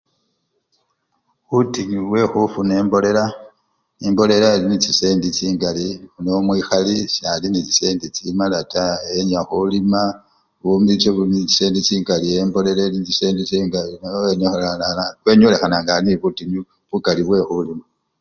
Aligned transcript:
Butinyu 1.49 1.99
bwekhufuna 2.03 2.71
embolela, 2.81 3.25
embolela 4.07 4.47
elinechisendi 4.55 5.27
chingali 5.37 5.87
nomwikhali 6.23 6.95
sali 7.17 7.47
nechisendi 7.49 8.05
chimala 8.15 8.59
taa, 8.73 8.97
enya 9.17 9.41
khulima 9.49 10.01
bumicho 10.63 11.09
buli 11.15 11.31
nechisendi 11.35 11.79
chingali 11.87 12.27
embolela 12.41 12.81
eli 12.83 12.97
nechisendi 12.99 13.41
chingali 13.49 13.93
enyolelala! 14.31 15.05
wenyolekhana 15.25 15.77
nga 15.81 15.91
alinebutinyu 15.97 16.61
bukali 16.89 17.21
bwekhulima. 17.27 17.85